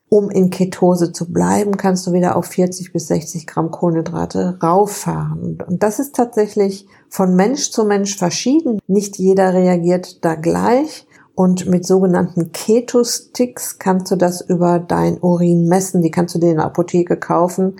Um 0.08 0.30
in 0.30 0.50
Ketose 0.50 1.12
zu 1.12 1.32
bleiben, 1.32 1.76
kannst 1.76 2.06
du 2.06 2.12
wieder 2.12 2.36
auf 2.36 2.46
40 2.46 2.92
bis 2.92 3.08
60 3.08 3.46
Gramm 3.46 3.70
Kohlenhydrate 3.70 4.58
rauffahren. 4.62 5.58
Und 5.66 5.82
das 5.82 5.98
ist 5.98 6.14
tatsächlich 6.14 6.86
von 7.08 7.34
Mensch 7.34 7.70
zu 7.70 7.84
Mensch 7.84 8.16
verschieden. 8.16 8.78
Nicht 8.86 9.18
jeder 9.18 9.54
reagiert 9.54 10.24
da 10.24 10.34
gleich. 10.34 11.06
Und 11.34 11.66
mit 11.66 11.84
sogenannten 11.84 12.52
Keto-Sticks 12.52 13.80
kannst 13.80 14.10
du 14.12 14.16
das 14.16 14.40
über 14.40 14.78
dein 14.78 15.18
Urin 15.20 15.66
messen. 15.66 16.00
Die 16.00 16.12
kannst 16.12 16.34
du 16.36 16.38
dir 16.38 16.50
in 16.50 16.58
der 16.58 16.66
Apotheke 16.66 17.16
kaufen. 17.16 17.76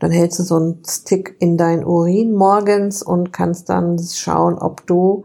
Dann 0.00 0.10
hältst 0.10 0.38
du 0.38 0.42
so 0.42 0.56
einen 0.56 0.82
Stick 0.86 1.36
in 1.38 1.58
dein 1.58 1.84
Urin 1.84 2.32
morgens 2.32 3.02
und 3.02 3.32
kannst 3.32 3.68
dann 3.68 3.98
schauen, 3.98 4.54
ob 4.58 4.86
du 4.86 5.24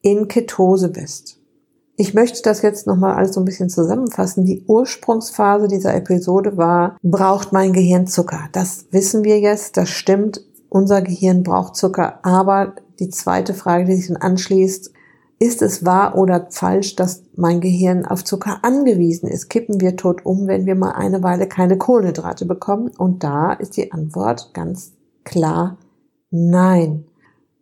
in 0.00 0.28
Ketose 0.28 0.88
bist. 0.88 1.37
Ich 2.00 2.14
möchte 2.14 2.40
das 2.42 2.62
jetzt 2.62 2.86
nochmal 2.86 3.16
alles 3.16 3.34
so 3.34 3.40
ein 3.40 3.44
bisschen 3.44 3.68
zusammenfassen. 3.68 4.44
Die 4.44 4.62
Ursprungsphase 4.68 5.66
dieser 5.66 5.96
Episode 5.96 6.56
war, 6.56 6.96
braucht 7.02 7.52
mein 7.52 7.72
Gehirn 7.72 8.06
Zucker? 8.06 8.48
Das 8.52 8.86
wissen 8.92 9.24
wir 9.24 9.40
jetzt, 9.40 9.76
das 9.76 9.88
stimmt. 9.88 10.40
Unser 10.68 11.02
Gehirn 11.02 11.42
braucht 11.42 11.74
Zucker, 11.74 12.20
aber 12.24 12.74
die 13.00 13.08
zweite 13.08 13.52
Frage, 13.52 13.86
die 13.86 13.96
sich 13.96 14.06
dann 14.06 14.16
anschließt, 14.16 14.92
ist 15.40 15.60
es 15.60 15.84
wahr 15.84 16.16
oder 16.16 16.46
falsch, 16.50 16.94
dass 16.94 17.24
mein 17.34 17.60
Gehirn 17.60 18.06
auf 18.06 18.22
Zucker 18.22 18.60
angewiesen 18.62 19.28
ist? 19.28 19.48
Kippen 19.48 19.80
wir 19.80 19.96
tot 19.96 20.24
um, 20.24 20.46
wenn 20.46 20.66
wir 20.66 20.76
mal 20.76 20.92
eine 20.92 21.24
Weile 21.24 21.48
keine 21.48 21.78
Kohlenhydrate 21.78 22.46
bekommen? 22.46 22.92
Und 22.96 23.24
da 23.24 23.54
ist 23.54 23.76
die 23.76 23.90
Antwort 23.90 24.54
ganz 24.54 24.92
klar 25.24 25.78
nein. 26.30 27.07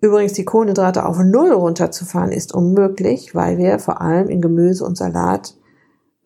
Übrigens, 0.06 0.34
die 0.34 0.44
Kohlenhydrate 0.44 1.04
auf 1.04 1.18
Null 1.18 1.50
runterzufahren 1.50 2.30
ist 2.30 2.54
unmöglich, 2.54 3.34
weil 3.34 3.58
wir 3.58 3.80
vor 3.80 4.00
allem 4.00 4.28
in 4.28 4.40
Gemüse 4.40 4.84
und 4.84 4.96
Salat 4.96 5.56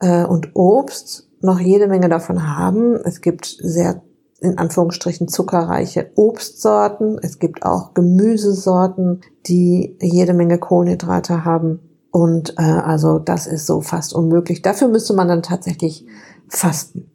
äh, 0.01 0.23
und 0.23 0.51
Obst 0.55 1.31
noch 1.41 1.59
jede 1.59 1.87
Menge 1.87 2.11
davon 2.11 2.55
haben. 2.55 2.97
Es 2.97 3.23
gibt 3.23 3.47
sehr 3.47 4.03
in 4.43 4.59
Anführungsstrichen 4.59 5.29
zuckerreiche 5.29 6.11
Obstsorten. 6.15 7.19
Es 7.23 7.39
gibt 7.39 7.63
auch 7.63 7.95
Gemüsesorten, 7.95 9.23
die 9.47 9.97
jede 10.03 10.35
Menge 10.35 10.59
Kohlenhydrate 10.59 11.47
haben. 11.47 11.81
Und 12.11 12.59
äh, 12.59 12.63
also 12.63 13.19
das 13.19 13.47
ist 13.47 13.67
so 13.67 13.81
fast 13.81 14.13
unmöglich. 14.13 14.61
Dafür 14.61 14.89
müsste 14.89 15.15
man 15.15 15.29
dann 15.29 15.43
tatsächlich 15.43 16.05
fasten. 16.49 17.11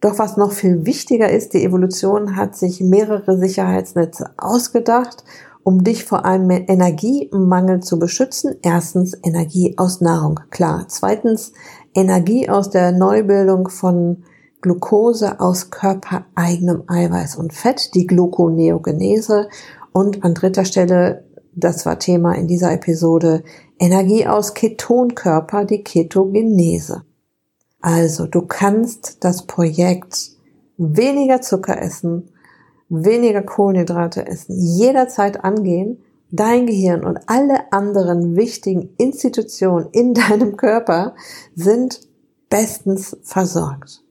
Doch 0.00 0.18
was 0.18 0.36
noch 0.36 0.52
viel 0.52 0.84
wichtiger 0.84 1.30
ist, 1.30 1.54
die 1.54 1.64
Evolution 1.64 2.36
hat 2.36 2.56
sich 2.56 2.80
mehrere 2.80 3.38
Sicherheitsnetze 3.38 4.30
ausgedacht, 4.36 5.24
um 5.62 5.84
dich 5.84 6.04
vor 6.04 6.24
einem 6.24 6.50
Energiemangel 6.50 7.80
zu 7.80 7.98
beschützen. 7.98 8.56
Erstens 8.62 9.16
Energie 9.22 9.74
aus 9.76 10.00
Nahrung, 10.00 10.40
klar. 10.50 10.86
Zweitens 10.88 11.52
Energie 11.94 12.48
aus 12.48 12.70
der 12.70 12.92
Neubildung 12.92 13.68
von 13.68 14.24
Glucose 14.60 15.40
aus 15.40 15.70
körpereigenem 15.70 16.84
Eiweiß 16.86 17.36
und 17.36 17.52
Fett, 17.52 17.94
die 17.94 18.06
Gluconeogenese 18.06 19.48
und 19.92 20.24
an 20.24 20.34
dritter 20.34 20.64
Stelle, 20.64 21.24
das 21.54 21.86
war 21.86 21.98
Thema 21.98 22.32
in 22.34 22.46
dieser 22.46 22.72
Episode, 22.72 23.42
Energie 23.78 24.26
aus 24.26 24.54
Ketonkörper, 24.54 25.64
die 25.64 25.82
Ketogenese. 25.82 27.02
Also, 27.80 28.26
du 28.26 28.42
kannst 28.42 29.18
das 29.24 29.46
Projekt 29.46 30.32
weniger 30.76 31.40
Zucker 31.40 31.80
essen, 31.80 32.30
weniger 32.88 33.42
Kohlenhydrate 33.42 34.26
essen, 34.26 34.56
jederzeit 34.56 35.44
angehen. 35.44 35.98
Dein 36.30 36.66
Gehirn 36.66 37.04
und 37.04 37.20
alle 37.26 37.72
anderen 37.72 38.36
wichtigen 38.36 38.90
Institutionen 38.98 39.88
in 39.92 40.14
deinem 40.28 40.56
Körper 40.56 41.14
sind 41.54 42.00
bestens 42.50 43.16
versorgt. 43.22 44.02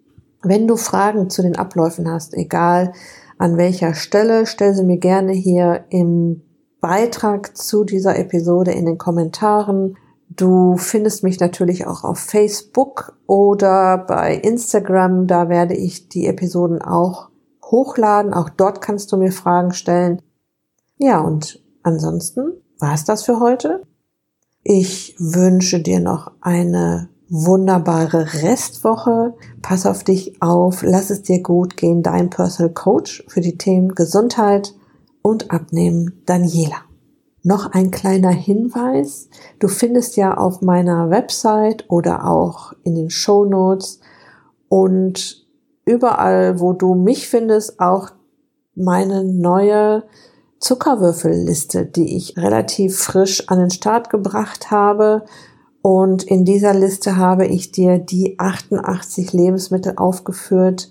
Wenn 0.44 0.68
du 0.68 0.78
Fragen 0.78 1.30
zu 1.30 1.42
den 1.42 1.56
Abläufen 1.56 2.10
hast, 2.12 2.34
egal 2.34 2.94
an 3.38 3.58
welcher 3.58 3.94
Stelle, 3.94 4.46
stell 4.46 4.74
sie 4.74 4.84
mir 4.84 4.98
gerne 4.98 5.34
hier 5.34 5.86
im 5.90 6.42
Beitrag 6.80 7.58
zu 7.58 7.84
dieser 7.84 8.18
Episode 8.18 8.72
in 8.72 8.86
den 8.86 8.98
Kommentaren. 8.98 9.98
Du 10.30 10.78
findest 10.78 11.24
mich 11.24 11.40
natürlich 11.40 11.88
auch 11.88 12.04
auf 12.04 12.20
Facebook 12.20 13.18
oder 13.26 13.98
bei 13.98 14.36
Instagram. 14.36 15.28
Da 15.28 15.50
werde 15.50 15.76
ich 15.76 16.10
die 16.10 16.28
Episoden 16.28 16.82
auch 16.82 17.27
hochladen. 17.72 18.34
Auch 18.34 18.50
dort 18.50 18.82
kannst 18.82 19.12
du 19.12 19.18
mir 19.18 19.32
Fragen 19.32 19.74
stellen. 19.74 20.22
Ja, 20.98 21.22
und 21.22 21.62
ansonsten 21.84 22.54
war 22.80 22.94
es 22.94 23.06
das 23.06 23.24
für 23.24 23.40
heute. 23.40 23.84
Ich 24.64 25.16
wünsche 25.18 25.80
dir 25.82 26.00
noch 26.00 26.32
eine 26.42 27.10
wunderbare 27.30 28.34
Restwoche. 28.44 29.36
Pass 29.62 29.86
auf 29.86 30.04
dich 30.04 30.42
auf, 30.42 30.82
lass 30.82 31.10
es 31.10 31.24
dir 31.24 31.42
gut 31.42 31.78
gehen. 31.78 32.04
Dein 32.04 32.30
Personal 32.30 32.74
Coach 32.74 33.24
für 33.28 33.42
die 33.42 33.58
Themen 33.58 33.96
Gesundheit 33.96 34.74
und 35.22 35.52
Abnehmen, 35.52 36.22
Daniela. 36.26 36.78
Noch 37.44 37.72
ein 37.72 37.92
kleiner 37.92 38.32
Hinweis. 38.32 39.30
Du 39.60 39.68
findest 39.68 40.18
ja 40.18 40.36
auf 40.36 40.62
meiner 40.62 41.10
Website 41.10 41.86
oder 41.90 42.28
auch 42.28 42.74
in 42.84 42.96
den 42.96 43.10
Show 43.10 43.46
Notes 43.46 44.00
und 44.68 45.47
überall, 45.88 46.60
wo 46.60 46.74
du 46.74 46.94
mich 46.94 47.28
findest, 47.28 47.80
auch 47.80 48.10
meine 48.76 49.24
neue 49.24 50.04
Zuckerwürfelliste, 50.60 51.86
die 51.86 52.18
ich 52.18 52.38
relativ 52.38 53.00
frisch 53.00 53.48
an 53.48 53.60
den 53.60 53.70
Start 53.72 54.10
gebracht 54.10 54.70
habe. 54.70 55.26
Und 55.82 56.24
in 56.24 56.46
dieser 56.46 56.74
Liste 56.74 57.16
habe 57.18 57.48
ich 57.48 57.72
dir 57.72 57.98
die 57.98 58.38
88 58.38 59.34
Lebensmittel 59.34 59.94
aufgeführt, 59.96 60.90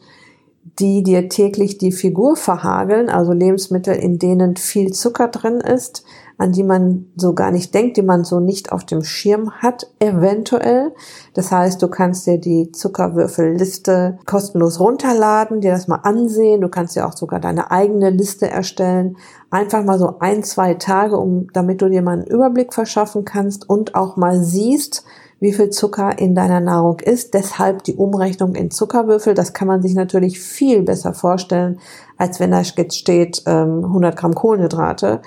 die 0.79 1.03
dir 1.03 1.29
täglich 1.29 1.79
die 1.79 1.93
Figur 1.93 2.37
verhageln, 2.37 3.09
also 3.09 3.33
Lebensmittel, 3.33 3.95
in 3.95 4.19
denen 4.19 4.57
viel 4.57 4.93
Zucker 4.93 5.29
drin 5.29 5.61
ist, 5.61 6.05
an 6.39 6.53
die 6.53 6.65
man 6.65 7.07
so 7.17 7.33
gar 7.33 7.51
nicht 7.51 7.75
denkt, 7.75 7.97
die 7.97 8.03
man 8.03 8.25
so 8.25 8.41
nicht 8.41 8.73
auf 8.73 8.85
dem 8.85 9.03
Schirm 9.03 9.53
hat, 9.53 9.87
eventuell. 10.01 10.93
Das 11.33 11.51
heißt, 11.51 11.81
du 11.81 11.89
kannst 11.89 12.27
dir 12.27 12.39
die 12.39 12.73
Zuckerwürfelliste 12.73 14.19
kostenlos 14.27 14.79
runterladen, 14.79 15.63
dir 15.63 15.71
das 15.71 15.89
mal 15.89 16.01
ansehen. 16.03 16.61
Du 16.61 16.69
kannst 16.69 16.95
dir 16.95 17.07
auch 17.07 17.17
sogar 17.17 17.41
deine 17.41 17.71
eigene 17.71 18.11
Liste 18.11 18.51
erstellen. 18.51 19.17
Einfach 19.51 19.83
mal 19.83 19.99
so 19.99 20.19
ein, 20.19 20.43
zwei 20.43 20.75
Tage, 20.75 21.17
um, 21.17 21.47
damit 21.55 21.81
du 21.81 21.89
dir 21.89 22.03
mal 22.03 22.19
einen 22.19 22.27
Überblick 22.27 22.75
verschaffen 22.75 23.25
kannst 23.25 23.69
und 23.69 23.95
auch 23.95 24.17
mal 24.17 24.43
siehst, 24.43 25.05
wie 25.41 25.53
viel 25.53 25.71
Zucker 25.71 26.19
in 26.19 26.35
deiner 26.35 26.61
Nahrung 26.61 27.01
ist. 27.01 27.35
Deshalb 27.35 27.85
die 27.85 27.97
Umrechnung 27.97 28.55
in 28.55 28.71
Zuckerwürfel. 28.71 29.35
Das 29.35 29.53
kann 29.53 29.69
man 29.69 29.83
sich 29.83 29.95
natürlich 29.95 30.41
viel 30.41 30.83
besser 30.83 31.15
vorstellen, 31.15 31.79
als 32.17 32.41
wenn 32.41 32.51
da 32.51 32.65
steht 32.65 33.43
100 33.47 33.47
ähm, 33.47 34.17
Gramm 34.17 34.35
Kohlenhydrate. 34.35 35.21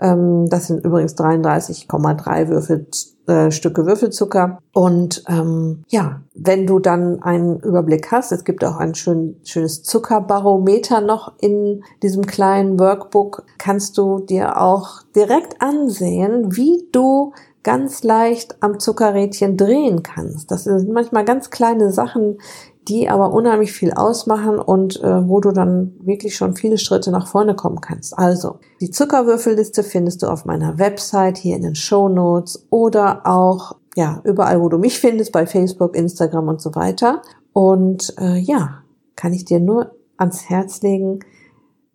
Ähm, 0.00 0.46
das 0.48 0.66
sind 0.66 0.84
übrigens 0.84 1.16
33,3 1.16 2.48
Würfel, 2.48 2.86
äh, 3.26 3.50
Stücke 3.50 3.86
Würfelzucker. 3.86 4.58
Und 4.72 5.24
ähm, 5.28 5.84
ja, 5.88 6.20
wenn 6.34 6.66
du 6.66 6.78
dann 6.78 7.22
einen 7.22 7.58
Überblick 7.60 8.12
hast, 8.12 8.32
es 8.32 8.44
gibt 8.44 8.64
auch 8.64 8.76
ein 8.76 8.94
schön, 8.94 9.36
schönes 9.44 9.82
Zuckerbarometer 9.82 11.00
noch 11.00 11.32
in 11.40 11.82
diesem 12.02 12.26
kleinen 12.26 12.78
Workbook, 12.78 13.44
kannst 13.58 13.96
du 13.96 14.20
dir 14.20 14.60
auch 14.60 15.02
direkt 15.14 15.62
ansehen, 15.62 16.56
wie 16.56 16.86
du 16.92 17.32
ganz 17.66 18.04
leicht 18.04 18.62
am 18.62 18.78
Zuckerrädchen 18.78 19.56
drehen 19.56 20.04
kannst. 20.04 20.52
Das 20.52 20.62
sind 20.62 20.88
manchmal 20.92 21.24
ganz 21.24 21.50
kleine 21.50 21.90
Sachen, 21.90 22.38
die 22.86 23.08
aber 23.08 23.32
unheimlich 23.32 23.72
viel 23.72 23.92
ausmachen 23.92 24.60
und 24.60 25.02
äh, 25.02 25.28
wo 25.28 25.40
du 25.40 25.50
dann 25.50 25.96
wirklich 25.98 26.36
schon 26.36 26.54
viele 26.54 26.78
Schritte 26.78 27.10
nach 27.10 27.26
vorne 27.26 27.56
kommen 27.56 27.80
kannst. 27.80 28.16
Also, 28.16 28.60
die 28.80 28.92
Zuckerwürfelliste 28.92 29.82
findest 29.82 30.22
du 30.22 30.28
auf 30.28 30.44
meiner 30.44 30.78
Website, 30.78 31.38
hier 31.38 31.56
in 31.56 31.62
den 31.62 31.74
Show 31.74 32.08
Notes 32.08 32.68
oder 32.70 33.26
auch 33.26 33.74
ja, 33.96 34.20
überall, 34.22 34.60
wo 34.60 34.68
du 34.68 34.78
mich 34.78 35.00
findest, 35.00 35.32
bei 35.32 35.44
Facebook, 35.44 35.96
Instagram 35.96 36.46
und 36.46 36.60
so 36.60 36.72
weiter. 36.76 37.20
Und 37.52 38.14
äh, 38.20 38.38
ja, 38.38 38.82
kann 39.16 39.32
ich 39.32 39.44
dir 39.44 39.58
nur 39.58 39.90
ans 40.18 40.48
Herz 40.48 40.82
legen, 40.82 41.18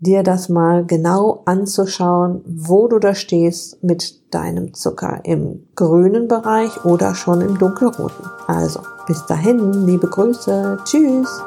dir 0.02 0.24
das 0.24 0.50
mal 0.50 0.86
genau 0.86 1.44
anzuschauen, 1.46 2.42
wo 2.46 2.88
du 2.88 3.00
da 3.00 3.16
stehst 3.16 3.82
mit 3.84 4.34
deinem 4.34 4.74
Zucker 4.74 5.22
im 5.24 5.68
grünen 5.76 6.28
Bereich 6.28 6.84
oder 6.84 7.16
schon 7.16 7.42
im 7.42 7.58
dunkelroten. 7.58 8.26
Also, 8.48 8.82
bis 9.08 9.26
dahin, 9.28 9.86
liebe 9.86 10.08
Grüße, 10.08 10.80
tschüss. 10.86 11.42